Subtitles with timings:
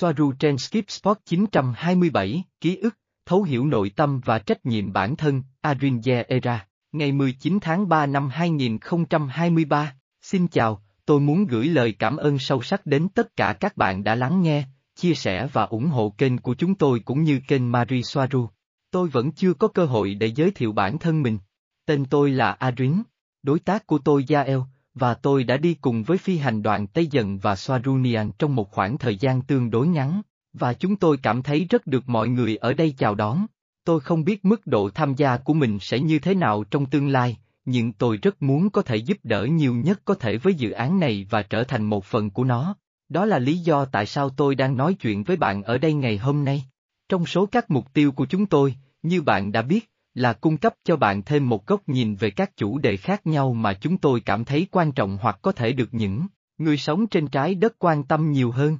[0.00, 2.94] Soaru trên Skip Spot 927, ký ức,
[3.26, 8.06] thấu hiểu nội tâm và trách nhiệm bản thân, Arinje Era, ngày 19 tháng 3
[8.06, 9.94] năm 2023.
[10.22, 14.04] Xin chào, tôi muốn gửi lời cảm ơn sâu sắc đến tất cả các bạn
[14.04, 14.64] đã lắng nghe,
[14.96, 18.48] chia sẻ và ủng hộ kênh của chúng tôi cũng như kênh Marie Soaru.
[18.90, 21.38] Tôi vẫn chưa có cơ hội để giới thiệu bản thân mình.
[21.86, 23.02] Tên tôi là Adrin,
[23.42, 24.58] đối tác của tôi Yael,
[24.94, 28.70] và tôi đã đi cùng với phi hành đoàn Tây Dần và Swarunian trong một
[28.70, 30.22] khoảng thời gian tương đối ngắn,
[30.52, 33.46] và chúng tôi cảm thấy rất được mọi người ở đây chào đón.
[33.84, 37.08] Tôi không biết mức độ tham gia của mình sẽ như thế nào trong tương
[37.08, 40.70] lai, nhưng tôi rất muốn có thể giúp đỡ nhiều nhất có thể với dự
[40.70, 42.76] án này và trở thành một phần của nó.
[43.08, 46.18] Đó là lý do tại sao tôi đang nói chuyện với bạn ở đây ngày
[46.18, 46.64] hôm nay.
[47.08, 50.74] Trong số các mục tiêu của chúng tôi, như bạn đã biết, là cung cấp
[50.84, 54.20] cho bạn thêm một góc nhìn về các chủ đề khác nhau mà chúng tôi
[54.20, 56.26] cảm thấy quan trọng hoặc có thể được những
[56.58, 58.78] người sống trên trái đất quan tâm nhiều hơn.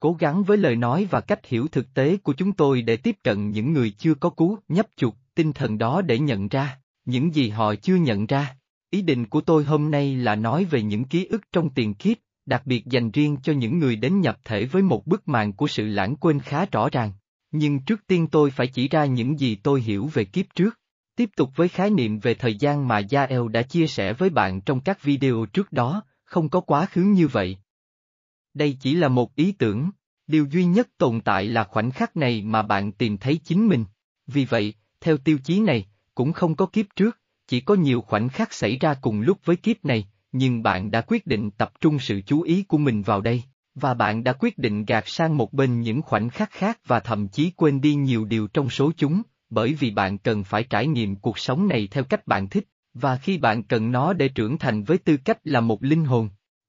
[0.00, 3.16] Cố gắng với lời nói và cách hiểu thực tế của chúng tôi để tiếp
[3.24, 7.34] cận những người chưa có cú nhấp chuột tinh thần đó để nhận ra những
[7.34, 8.56] gì họ chưa nhận ra.
[8.90, 12.16] Ý định của tôi hôm nay là nói về những ký ức trong tiền kiếp,
[12.46, 15.66] đặc biệt dành riêng cho những người đến nhập thể với một bức màn của
[15.68, 17.12] sự lãng quên khá rõ ràng.
[17.50, 20.78] Nhưng trước tiên tôi phải chỉ ra những gì tôi hiểu về kiếp trước.
[21.16, 24.60] Tiếp tục với khái niệm về thời gian mà Yael đã chia sẻ với bạn
[24.60, 27.58] trong các video trước đó, không có quá khứ như vậy.
[28.54, 29.90] Đây chỉ là một ý tưởng,
[30.26, 33.84] điều duy nhất tồn tại là khoảnh khắc này mà bạn tìm thấy chính mình.
[34.26, 38.28] Vì vậy, theo tiêu chí này, cũng không có kiếp trước, chỉ có nhiều khoảnh
[38.28, 41.98] khắc xảy ra cùng lúc với kiếp này, nhưng bạn đã quyết định tập trung
[41.98, 43.42] sự chú ý của mình vào đây,
[43.80, 47.28] và bạn đã quyết định gạt sang một bên những khoảnh khắc khác và thậm
[47.28, 51.16] chí quên đi nhiều điều trong số chúng, bởi vì bạn cần phải trải nghiệm
[51.16, 54.84] cuộc sống này theo cách bạn thích, và khi bạn cần nó để trưởng thành
[54.84, 56.28] với tư cách là một linh hồn.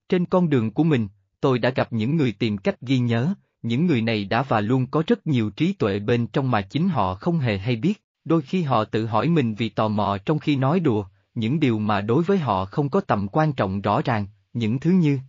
[0.09, 1.07] Trên con đường của mình,
[1.41, 4.87] tôi đã gặp những người tìm cách ghi nhớ, những người này đã và luôn
[4.87, 8.41] có rất nhiều trí tuệ bên trong mà chính họ không hề hay biết, đôi
[8.41, 12.01] khi họ tự hỏi mình vì tò mò trong khi nói đùa, những điều mà
[12.01, 15.19] đối với họ không có tầm quan trọng rõ ràng, những thứ như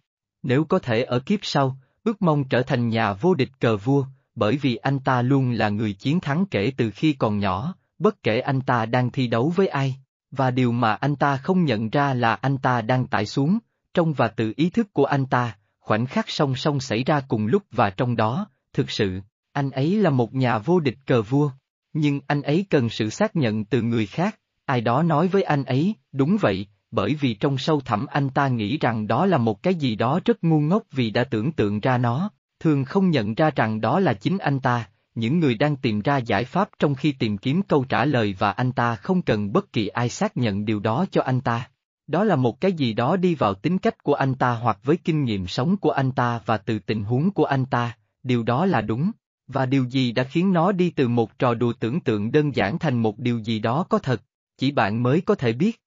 [0.43, 4.05] nếu có thể ở kiếp sau, ước mong trở thành nhà vô địch cờ vua,
[4.35, 8.23] bởi vì anh ta luôn là người chiến thắng kể từ khi còn nhỏ, bất
[8.23, 9.97] kể anh ta đang thi đấu với ai,
[10.31, 13.59] và điều mà anh ta không nhận ra là anh ta đang tải xuống,
[13.95, 17.47] trong và tự ý thức của anh ta, khoảnh khắc song song xảy ra cùng
[17.47, 19.21] lúc và trong đó, thực sự,
[19.53, 21.51] anh ấy là một nhà vô địch cờ vua.
[21.93, 25.65] Nhưng anh ấy cần sự xác nhận từ người khác, ai đó nói với anh
[25.65, 29.63] ấy, đúng vậy, bởi vì trong sâu thẳm anh ta nghĩ rằng đó là một
[29.63, 32.31] cái gì đó rất ngu ngốc vì đã tưởng tượng ra nó,
[32.61, 36.17] thường không nhận ra rằng đó là chính anh ta, những người đang tìm ra
[36.17, 39.73] giải pháp trong khi tìm kiếm câu trả lời và anh ta không cần bất
[39.73, 41.69] kỳ ai xác nhận điều đó cho anh ta.
[42.07, 44.97] Đó là một cái gì đó đi vào tính cách của anh ta hoặc với
[44.97, 48.67] kinh nghiệm sống của anh ta và từ tình huống của anh ta, điều đó
[48.67, 49.11] là đúng.
[49.47, 52.79] Và điều gì đã khiến nó đi từ một trò đùa tưởng tượng đơn giản
[52.79, 54.23] thành một điều gì đó có thật,
[54.57, 55.81] chỉ bạn mới có thể biết.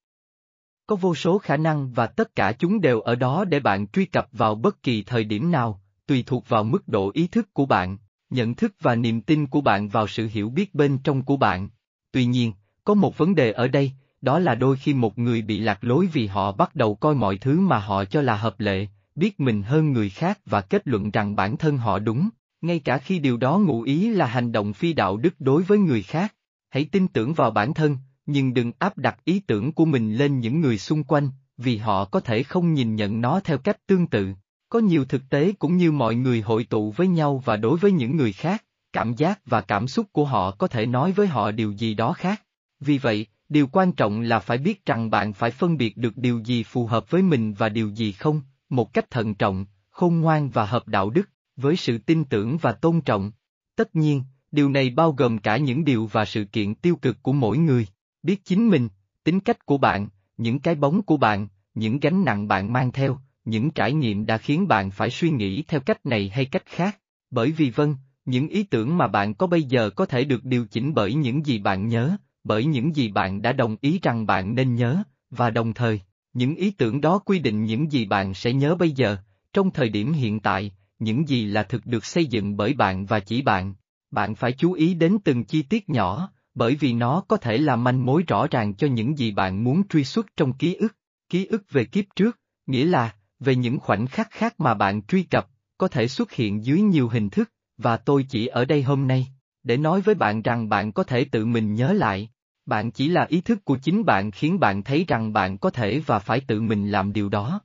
[0.87, 4.05] Có vô số khả năng và tất cả chúng đều ở đó để bạn truy
[4.05, 7.65] cập vào bất kỳ thời điểm nào, tùy thuộc vào mức độ ý thức của
[7.65, 7.97] bạn,
[8.29, 11.69] nhận thức và niềm tin của bạn vào sự hiểu biết bên trong của bạn.
[12.11, 15.59] Tuy nhiên, có một vấn đề ở đây, đó là đôi khi một người bị
[15.59, 18.87] lạc lối vì họ bắt đầu coi mọi thứ mà họ cho là hợp lệ,
[19.15, 22.29] biết mình hơn người khác và kết luận rằng bản thân họ đúng,
[22.61, 25.77] ngay cả khi điều đó ngụ ý là hành động phi đạo đức đối với
[25.77, 26.35] người khác.
[26.69, 30.39] Hãy tin tưởng vào bản thân, nhưng đừng áp đặt ý tưởng của mình lên
[30.39, 34.07] những người xung quanh, vì họ có thể không nhìn nhận nó theo cách tương
[34.07, 34.33] tự.
[34.69, 37.91] Có nhiều thực tế cũng như mọi người hội tụ với nhau và đối với
[37.91, 38.63] những người khác,
[38.93, 42.13] cảm giác và cảm xúc của họ có thể nói với họ điều gì đó
[42.13, 42.41] khác.
[42.79, 46.39] Vì vậy, điều quan trọng là phải biết rằng bạn phải phân biệt được điều
[46.39, 50.49] gì phù hợp với mình và điều gì không, một cách thận trọng, khôn ngoan
[50.49, 53.31] và hợp đạo đức với sự tin tưởng và tôn trọng.
[53.75, 57.33] Tất nhiên, điều này bao gồm cả những điều và sự kiện tiêu cực của
[57.33, 57.87] mỗi người,
[58.23, 58.89] biết chính mình,
[59.23, 60.07] tính cách của bạn,
[60.37, 64.37] những cái bóng của bạn, những gánh nặng bạn mang theo, những trải nghiệm đã
[64.37, 66.99] khiến bạn phải suy nghĩ theo cách này hay cách khác,
[67.31, 70.65] bởi vì vâng, những ý tưởng mà bạn có bây giờ có thể được điều
[70.65, 74.55] chỉnh bởi những gì bạn nhớ, bởi những gì bạn đã đồng ý rằng bạn
[74.55, 76.01] nên nhớ, và đồng thời,
[76.33, 79.17] những ý tưởng đó quy định những gì bạn sẽ nhớ bây giờ,
[79.53, 83.19] trong thời điểm hiện tại, những gì là thực được xây dựng bởi bạn và
[83.19, 83.73] chỉ bạn.
[84.11, 87.75] Bạn phải chú ý đến từng chi tiết nhỏ, bởi vì nó có thể là
[87.75, 90.95] manh mối rõ ràng cho những gì bạn muốn truy xuất trong ký ức.
[91.29, 95.23] Ký ức về kiếp trước, nghĩa là, về những khoảnh khắc khác mà bạn truy
[95.23, 99.07] cập, có thể xuất hiện dưới nhiều hình thức, và tôi chỉ ở đây hôm
[99.07, 99.27] nay,
[99.63, 102.29] để nói với bạn rằng bạn có thể tự mình nhớ lại.
[102.65, 105.99] Bạn chỉ là ý thức của chính bạn khiến bạn thấy rằng bạn có thể
[106.05, 107.61] và phải tự mình làm điều đó.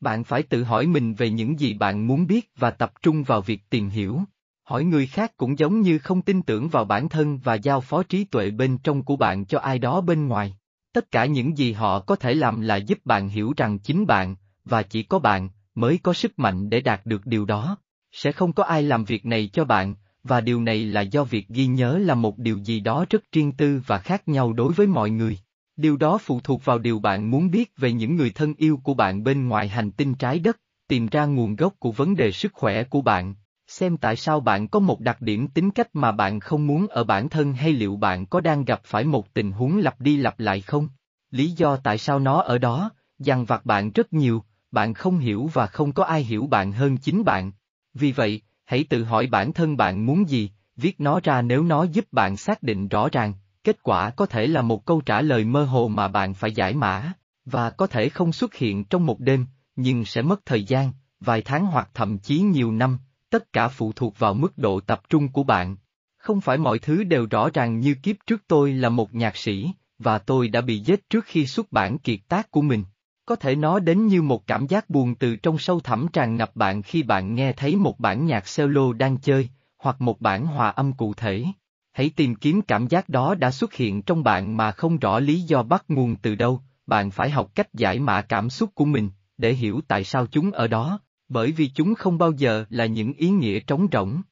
[0.00, 3.40] Bạn phải tự hỏi mình về những gì bạn muốn biết và tập trung vào
[3.40, 4.20] việc tìm hiểu.
[4.64, 8.02] Hỏi người khác cũng giống như không tin tưởng vào bản thân và giao phó
[8.02, 10.56] trí tuệ bên trong của bạn cho ai đó bên ngoài.
[10.92, 14.36] Tất cả những gì họ có thể làm là giúp bạn hiểu rằng chính bạn,
[14.64, 17.78] và chỉ có bạn, mới có sức mạnh để đạt được điều đó.
[18.12, 21.48] Sẽ không có ai làm việc này cho bạn, và điều này là do việc
[21.48, 24.86] ghi nhớ là một điều gì đó rất riêng tư và khác nhau đối với
[24.86, 25.38] mọi người.
[25.76, 28.94] Điều đó phụ thuộc vào điều bạn muốn biết về những người thân yêu của
[28.94, 32.52] bạn bên ngoài hành tinh trái đất, tìm ra nguồn gốc của vấn đề sức
[32.54, 33.34] khỏe của bạn,
[33.66, 37.04] xem tại sao bạn có một đặc điểm tính cách mà bạn không muốn ở
[37.04, 40.40] bản thân hay liệu bạn có đang gặp phải một tình huống lặp đi lặp
[40.40, 40.88] lại không?
[41.30, 45.50] Lý do tại sao nó ở đó, dằn vặt bạn rất nhiều, bạn không hiểu
[45.52, 47.52] và không có ai hiểu bạn hơn chính bạn.
[47.94, 51.84] Vì vậy, hãy tự hỏi bản thân bạn muốn gì, viết nó ra nếu nó
[51.84, 53.32] giúp bạn xác định rõ ràng,
[53.64, 56.74] kết quả có thể là một câu trả lời mơ hồ mà bạn phải giải
[56.74, 57.12] mã,
[57.44, 59.46] và có thể không xuất hiện trong một đêm,
[59.76, 62.98] nhưng sẽ mất thời gian, vài tháng hoặc thậm chí nhiều năm,
[63.34, 65.76] tất cả phụ thuộc vào mức độ tập trung của bạn.
[66.16, 69.70] Không phải mọi thứ đều rõ ràng như kiếp trước tôi là một nhạc sĩ,
[69.98, 72.84] và tôi đã bị giết trước khi xuất bản kiệt tác của mình.
[73.26, 76.56] Có thể nó đến như một cảm giác buồn từ trong sâu thẳm tràn ngập
[76.56, 79.48] bạn khi bạn nghe thấy một bản nhạc solo đang chơi,
[79.78, 81.44] hoặc một bản hòa âm cụ thể.
[81.92, 85.40] Hãy tìm kiếm cảm giác đó đã xuất hiện trong bạn mà không rõ lý
[85.40, 89.10] do bắt nguồn từ đâu, bạn phải học cách giải mã cảm xúc của mình,
[89.38, 93.12] để hiểu tại sao chúng ở đó, bởi vì chúng không bao giờ là những
[93.12, 94.22] ý nghĩa trống rỗng.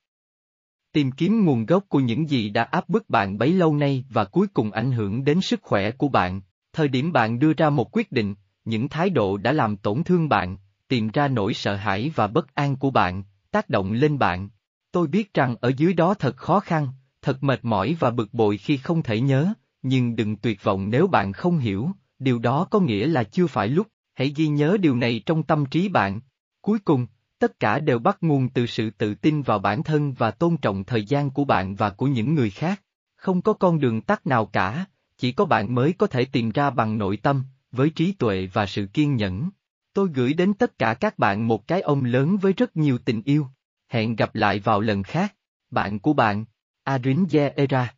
[0.93, 4.25] Tìm kiếm nguồn gốc của những gì đã áp bức bạn bấy lâu nay và
[4.25, 6.41] cuối cùng ảnh hưởng đến sức khỏe của bạn,
[6.73, 8.35] thời điểm bạn đưa ra một quyết định,
[8.65, 10.57] những thái độ đã làm tổn thương bạn,
[10.89, 14.49] tìm ra nỗi sợ hãi và bất an của bạn, tác động lên bạn.
[14.93, 16.89] Tôi biết rằng ở dưới đó thật khó khăn,
[17.23, 19.53] thật mệt mỏi và bực bội khi không thể nhớ,
[19.83, 23.69] nhưng đừng tuyệt vọng nếu bạn không hiểu, điều đó có nghĩa là chưa phải
[23.69, 26.21] lúc, hãy ghi nhớ điều này trong tâm trí bạn.
[26.63, 27.07] Cuối cùng,
[27.39, 30.85] tất cả đều bắt nguồn từ sự tự tin vào bản thân và tôn trọng
[30.85, 32.83] thời gian của bạn và của những người khác.
[33.17, 34.85] Không có con đường tắt nào cả,
[35.19, 38.67] chỉ có bạn mới có thể tìm ra bằng nội tâm, với trí tuệ và
[38.67, 39.51] sự kiên nhẫn.
[39.95, 43.23] Tôi gửi đến tất cả các bạn một cái ôm lớn với rất nhiều tình
[43.25, 43.47] yêu.
[43.89, 45.35] Hẹn gặp lại vào lần khác.
[45.71, 46.45] Bạn của bạn,
[46.85, 47.25] Adrin
[47.57, 47.91] Era